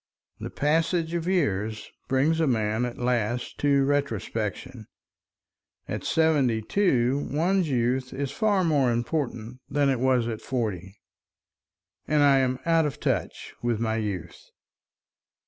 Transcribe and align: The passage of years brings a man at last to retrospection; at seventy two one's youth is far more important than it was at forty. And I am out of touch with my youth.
The 0.39 0.49
passage 0.49 1.13
of 1.13 1.27
years 1.27 1.91
brings 2.07 2.39
a 2.39 2.47
man 2.47 2.85
at 2.85 2.97
last 2.97 3.59
to 3.59 3.85
retrospection; 3.85 4.87
at 5.87 6.03
seventy 6.03 6.59
two 6.63 7.27
one's 7.31 7.69
youth 7.69 8.11
is 8.11 8.31
far 8.31 8.63
more 8.63 8.91
important 8.91 9.59
than 9.69 9.89
it 9.89 9.99
was 9.99 10.27
at 10.27 10.41
forty. 10.41 10.97
And 12.07 12.23
I 12.23 12.39
am 12.39 12.57
out 12.65 12.87
of 12.87 12.99
touch 12.99 13.53
with 13.61 13.79
my 13.79 13.97
youth. 13.97 14.41